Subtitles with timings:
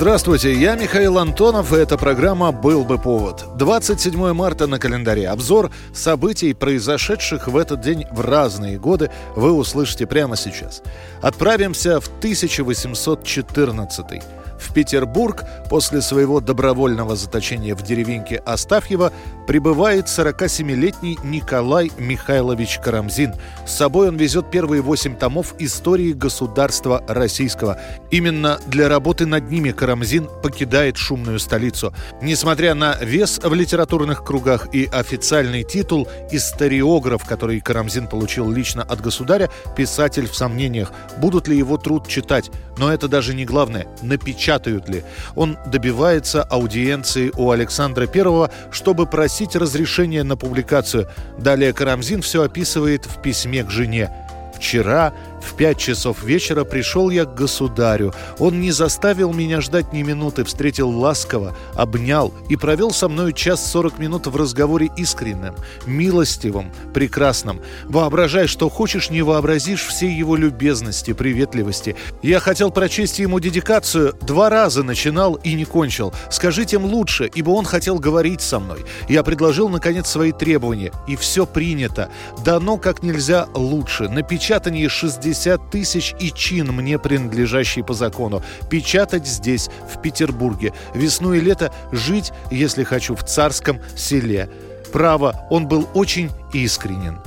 [0.00, 3.44] Здравствуйте, я Михаил Антонов, и эта программа «Был бы повод».
[3.58, 5.28] 27 марта на календаре.
[5.28, 10.82] Обзор событий, произошедших в этот день в разные годы, вы услышите прямо сейчас.
[11.20, 14.22] Отправимся в 1814
[14.58, 19.12] в Петербург после своего добровольного заточения в деревеньке Астафьево
[19.50, 23.34] прибывает 47-летний Николай Михайлович Карамзин.
[23.66, 27.76] С собой он везет первые восемь томов истории государства российского.
[28.12, 31.92] Именно для работы над ними Карамзин покидает шумную столицу.
[32.22, 39.00] Несмотря на вес в литературных кругах и официальный титул «историограф», который Карамзин получил лично от
[39.00, 42.52] государя, писатель в сомнениях, будут ли его труд читать.
[42.78, 43.88] Но это даже не главное.
[44.00, 45.02] Напечатают ли?
[45.34, 51.08] Он добивается аудиенции у Александра I, чтобы просить разрешения на публикацию.
[51.38, 54.10] Далее Карамзин все описывает в письме к жене.
[54.54, 58.12] Вчера в пять часов вечера пришел я к государю.
[58.38, 63.64] Он не заставил меня ждать ни минуты, встретил ласково, обнял и провел со мною час
[63.70, 65.54] сорок минут в разговоре искренним,
[65.86, 67.60] милостивым, прекрасным.
[67.84, 71.96] Воображай, что хочешь, не вообразишь всей его любезности, приветливости.
[72.22, 76.12] Я хотел прочесть ему дедикацию, два раза начинал и не кончил.
[76.30, 78.84] Скажите им лучше, ибо он хотел говорить со мной.
[79.08, 82.10] Я предложил, наконец, свои требования, и все принято.
[82.44, 84.08] Дано как нельзя лучше.
[84.08, 88.42] Напечатание 60 50 тысяч и чин, мне принадлежащий по закону.
[88.68, 90.72] Печатать здесь, в Петербурге.
[90.92, 94.50] Весну и лето жить, если хочу, в царском селе.
[94.92, 97.20] Право, он был очень искренен.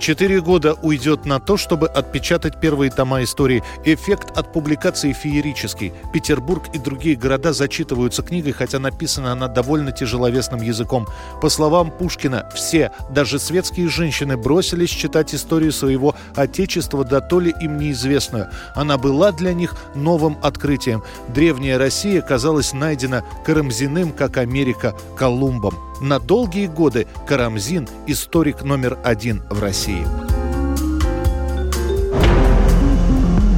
[0.00, 3.62] Четыре года уйдет на то, чтобы отпечатать первые тома истории.
[3.84, 5.92] Эффект от публикации феерический.
[6.10, 11.06] Петербург и другие города зачитываются книгой, хотя написана она довольно тяжеловесным языком.
[11.42, 17.54] По словам Пушкина, все, даже светские женщины, бросились читать историю своего отечества, да то ли
[17.60, 18.48] им неизвестную.
[18.74, 21.04] Она была для них новым открытием.
[21.28, 25.89] Древняя Россия казалась найдена Карамзиным, как Америка, Колумбом.
[26.00, 30.06] На долгие годы Карамзин– историк номер один в России.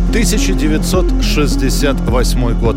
[0.08, 2.75] 1968 год.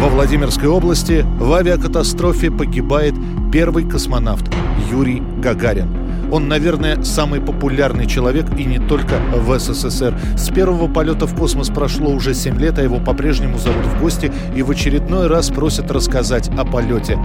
[0.00, 3.14] Во Владимирской области в авиакатастрофе погибает
[3.52, 4.52] первый космонавт
[4.90, 6.03] Юрий Гагарин.
[6.30, 10.14] Он, наверное, самый популярный человек и не только в СССР.
[10.36, 14.32] С первого полета в космос прошло уже 7 лет, а его по-прежнему зовут в гости
[14.54, 17.18] и в очередной раз просят рассказать о полете.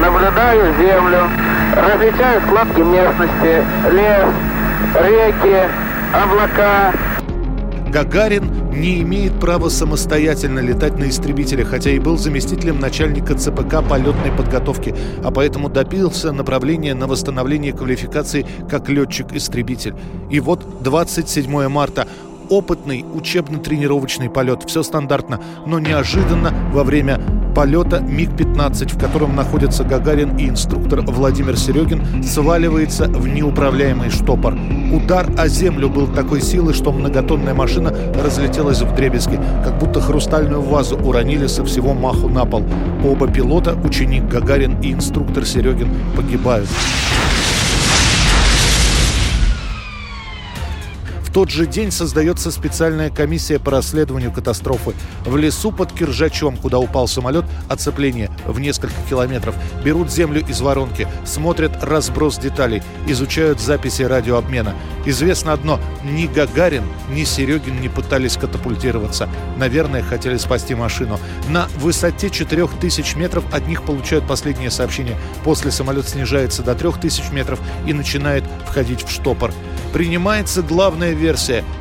[0.00, 1.28] Наблюдаю Землю,
[1.74, 4.28] различаю складки местности, лес,
[4.94, 5.68] реки,
[6.12, 6.92] облака.
[7.90, 14.32] Гагарин не имеет права самостоятельно летать на истребителе, хотя и был заместителем начальника ЦПК полетной
[14.36, 19.94] подготовки, а поэтому добился направления на восстановление квалификации как летчик-истребитель.
[20.30, 22.08] И вот 27 марта
[22.50, 24.64] опытный учебно-тренировочный полет.
[24.66, 27.20] Все стандартно, но неожиданно во время
[27.54, 34.56] полета МиГ-15, в котором находятся Гагарин и инструктор Владимир Серегин, сваливается в неуправляемый штопор.
[34.92, 40.62] Удар о землю был такой силы, что многотонная машина разлетелась в дребезги, как будто хрустальную
[40.62, 42.64] вазу уронили со всего маху на пол.
[43.04, 46.68] Оба пилота, ученик Гагарин и инструктор Серегин, погибают.
[51.34, 54.94] Тот же день создается специальная комиссия по расследованию катастрофы.
[55.26, 59.56] В лесу под Киржачом, куда упал самолет, оцепление в несколько километров.
[59.84, 64.76] Берут землю из воронки, смотрят разброс деталей, изучают записи радиообмена.
[65.06, 69.28] Известно одно, ни Гагарин, ни Серегин не пытались катапультироваться.
[69.58, 71.18] Наверное, хотели спасти машину.
[71.48, 75.18] На высоте 4000 метров от них получают последнее сообщение.
[75.42, 77.58] После самолет снижается до 3000 метров
[77.88, 79.52] и начинает входить в штопор.
[79.92, 81.23] Принимается версия.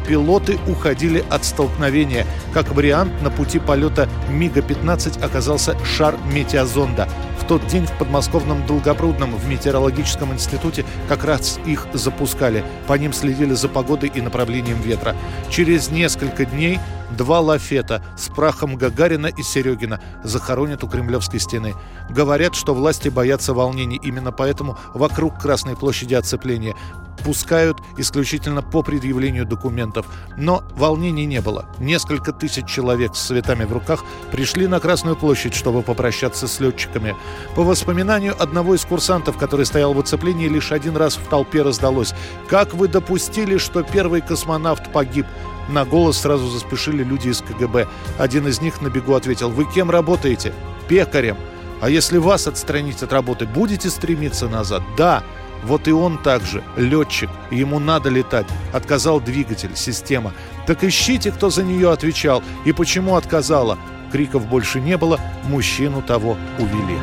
[0.08, 2.26] Пилоты уходили от столкновения.
[2.54, 7.10] Как вариант, на пути полета МиГа-15 оказался шар метеозонда.
[7.40, 12.64] В тот день в подмосковном Долгопрудном в метеорологическом институте как раз их запускали.
[12.88, 15.14] По ним следили за погодой и направлением ветра.
[15.50, 16.80] Через несколько дней
[17.12, 21.74] два лафета с прахом Гагарина и Серегина захоронят у Кремлевской стены.
[22.10, 26.76] Говорят, что власти боятся волнений, именно поэтому вокруг Красной площади оцепления
[27.24, 30.06] пускают исключительно по предъявлению документов.
[30.38, 31.66] Но волнений не было.
[31.80, 37.16] Несколько тысяч человек с цветами в руках пришли на Красную площадь, чтобы попрощаться с летчиками.
[37.56, 42.14] По воспоминанию одного из курсантов, который стоял в оцеплении, лишь один раз в толпе раздалось.
[42.50, 45.26] «Как вы допустили, что первый космонавт погиб?»
[45.70, 47.88] На голос сразу заспешили люди из КГБ.
[48.20, 50.54] Один из них на бегу ответил «Вы кем работаете?»
[50.88, 51.38] «Пекарем».
[51.82, 55.24] «А если вас отстранить от работы, будете стремиться назад?» «Да».
[55.64, 58.46] Вот и он также, летчик, ему надо летать.
[58.74, 60.34] Отказал двигатель, система.
[60.68, 63.78] Так ищите, кто за нее отвечал и почему отказала.
[64.12, 67.00] Криков больше не было, мужчину того увели.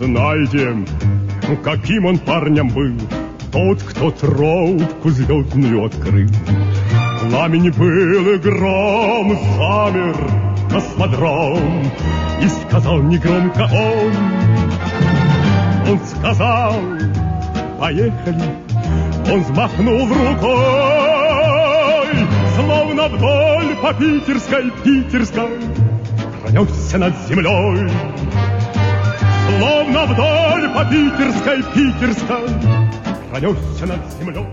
[0.00, 0.76] Знаете,
[1.62, 2.92] каким он парнем был,
[3.52, 6.28] тот, кто трубку звездную открыл.
[7.28, 10.16] Пламень был и гром замер
[10.70, 11.90] космодром,
[12.42, 14.12] И сказал негромко он,
[15.90, 16.74] Он сказал,
[17.78, 18.56] поехали,
[19.32, 20.48] Он взмахнул рукой,
[22.56, 25.58] Словно вдоль по питерской, питерской
[26.42, 27.90] Пронесся над землей.
[29.48, 34.46] Словно вдоль по питерской, питерской Пронесся над землей.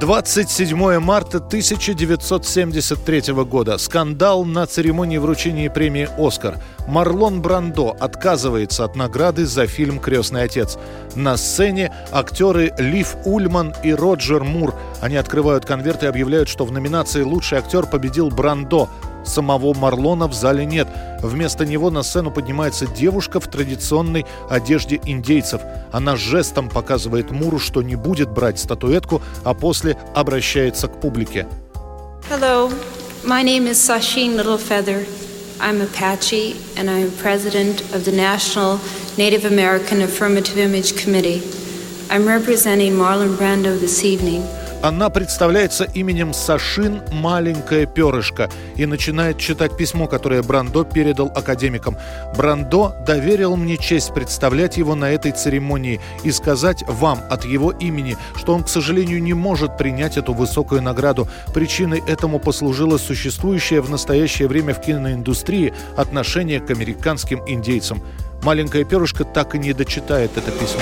[0.00, 3.76] 27 марта 1973 года.
[3.76, 6.56] Скандал на церемонии вручения премии «Оскар».
[6.88, 10.78] Марлон Брандо отказывается от награды за фильм «Крестный отец».
[11.14, 14.74] На сцене актеры Лив Ульман и Роджер Мур.
[15.02, 18.88] Они открывают конверт и объявляют, что в номинации «Лучший актер» победил Брандо–
[19.30, 20.88] Самого Марлона в зале нет.
[21.22, 25.60] Вместо него на сцену поднимается девушка в традиционной одежде индейцев.
[25.92, 31.46] Она жестом показывает Муру, что не будет брать статуэтку, а после обращается к публике.
[32.28, 32.72] Hello,
[33.24, 35.06] my name is Sasheen Littlefeather.
[35.60, 38.80] I'm Apache and I'm president of the National
[39.16, 41.42] Native American Affirmative Image Committee.
[42.10, 44.42] I'm representing Marlon Brando this evening–
[44.82, 51.96] она представляется именем Сашин «Маленькое перышко» и начинает читать письмо, которое Брандо передал академикам.
[52.36, 58.16] Брандо доверил мне честь представлять его на этой церемонии и сказать вам от его имени,
[58.36, 61.28] что он, к сожалению, не может принять эту высокую награду.
[61.52, 68.02] Причиной этому послужило существующее в настоящее время в киноиндустрии отношение к американским индейцам.
[68.42, 70.80] «Маленькое перышко» так и не дочитает это письмо.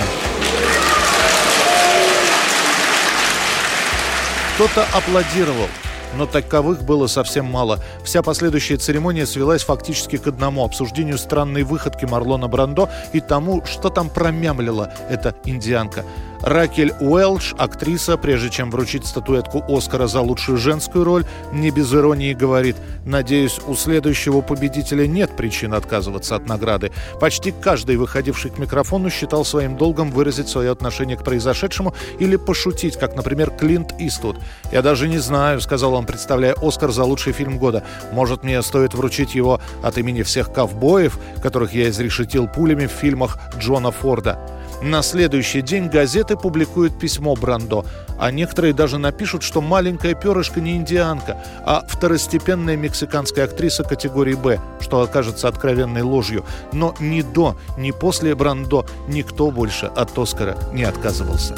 [4.59, 5.69] Кто-то аплодировал,
[6.17, 7.79] но таковых было совсем мало.
[8.03, 13.89] Вся последующая церемония свелась фактически к одному обсуждению странной выходки Марлона Брандо и тому, что
[13.89, 16.05] там промямлила эта индианка.
[16.43, 22.33] Ракель Уэлш, актриса, прежде чем вручить статуэтку Оскара за лучшую женскую роль, не без иронии
[22.33, 26.93] говорит «Надеюсь, у следующего победителя нет причин отказываться от награды».
[27.21, 32.97] Почти каждый, выходивший к микрофону, считал своим долгом выразить свое отношение к произошедшему или пошутить,
[32.97, 34.37] как, например, Клинт Иствуд.
[34.71, 37.83] «Я даже не знаю»,— сказал он, представляя Оскар за лучший фильм года.
[38.13, 43.39] «Может, мне стоит вручить его от имени всех ковбоев, которых я изрешетил пулями в фильмах
[43.59, 44.39] Джона Форда?»
[44.83, 47.85] На следующий день газеты публикуют письмо Брандо,
[48.17, 54.61] а некоторые даже напишут, что маленькая перышко не индианка, а второстепенная мексиканская актриса категории «Б»,
[54.81, 56.45] что окажется откровенной ложью.
[56.73, 61.55] Но ни до, ни после Брандо никто больше от Оскара не отказывался.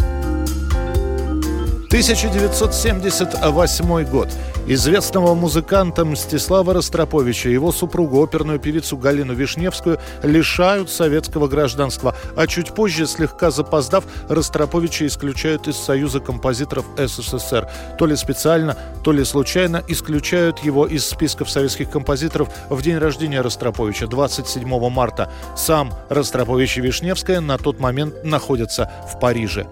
[1.90, 4.28] 1978 год.
[4.72, 12.46] Известного музыканта Мстислава Ростроповича и его супругу, оперную певицу Галину Вишневскую, лишают советского гражданства, а
[12.46, 17.68] чуть позже, слегка запоздав, Ростроповича исключают из Союза композиторов СССР.
[17.98, 23.40] То ли специально, то ли случайно исключают его из списков советских композиторов в день рождения
[23.40, 25.32] Ростроповича, 27 марта.
[25.56, 29.66] Сам Ростропович и Вишневская на тот момент находятся в Париже.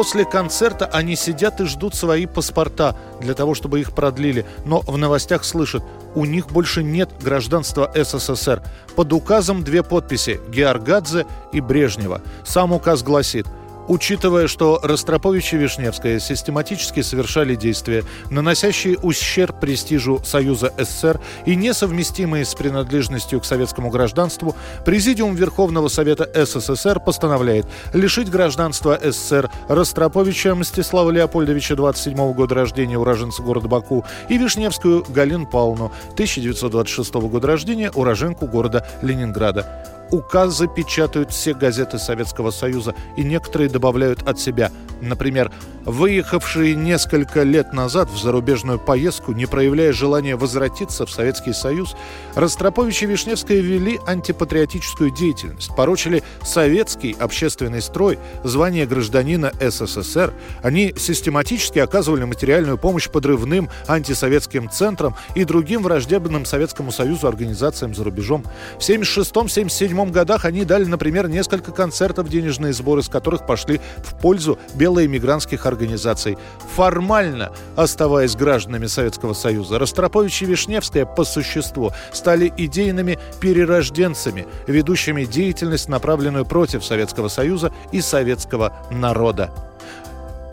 [0.00, 4.46] После концерта они сидят и ждут свои паспорта для того, чтобы их продлили.
[4.64, 5.82] Но в новостях слышат,
[6.14, 8.62] у них больше нет гражданства СССР.
[8.96, 12.22] Под указом две подписи– Георгадзе и Брежнева.
[12.46, 13.46] Сам указ гласит–
[13.90, 22.44] Учитывая, что Ростропович и Вишневская систематически совершали действия, наносящие ущерб престижу Союза СССР и несовместимые
[22.44, 24.54] с принадлежностью к советскому гражданству,
[24.84, 33.42] Президиум Верховного Совета СССР постановляет лишить гражданства СССР Ростроповича Мстислава Леопольдовича 27 года рождения, уроженца
[33.42, 39.66] города Баку, и Вишневскую Галину Павловну 1926 года рождения, уроженку города Ленинграда.
[40.10, 44.70] Указы печатают все газеты Советского Союза, и некоторые добавляют от себя.
[45.00, 45.50] Например,
[45.84, 51.96] выехавшие несколько лет назад в зарубежную поездку, не проявляя желания возвратиться в Советский Союз,
[52.34, 60.34] Ростропович и Вишневская вели антипатриотическую деятельность, порочили советский общественный строй, звание гражданина СССР.
[60.62, 68.04] Они систематически оказывали материальную помощь подрывным антисоветским центрам и другим враждебным Советскому Союзу организациям за
[68.04, 68.44] рубежом.
[68.78, 68.84] В
[70.00, 75.66] 1976-1977 годах они дали, например, несколько концертов, денежные сборы с которых пошли в пользу белоэмигрантских
[75.66, 76.38] организаций.
[76.74, 85.88] Формально, оставаясь гражданами Советского Союза, Ростропович и Вишневская по существу стали идейными перерожденцами, ведущими деятельность,
[85.88, 89.69] направленную против Советского Союза и советского народа.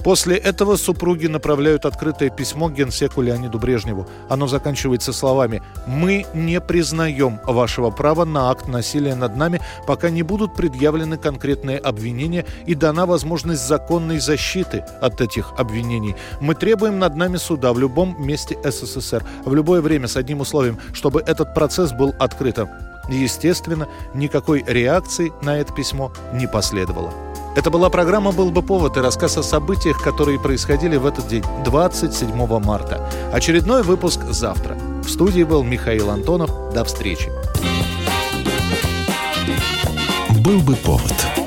[0.08, 4.08] После этого супруги направляют открытое письмо генсеку Леониду Брежневу.
[4.30, 10.24] Оно заканчивается словами «Мы не признаем вашего права на акт насилия над нами, пока не
[10.24, 16.16] будут предъявлены конкретные обвинения и дана возможность законной защиты от этих обвинений.
[16.40, 20.80] Мы требуем над нами суда в любом месте СССР, в любое время с одним условием,
[20.94, 22.70] чтобы этот процесс был открытым».
[23.10, 27.27] Естественно, никакой реакции на это письмо не последовало.
[27.58, 31.44] Это была программа «Был бы повод» и рассказ о событиях, которые происходили в этот день,
[31.66, 33.10] 27 марта.
[33.34, 34.76] Очередной выпуск завтра.
[35.04, 36.52] В студии был Михаил Антонов.
[36.76, 37.32] До встречи.
[40.40, 41.47] «Был бы повод»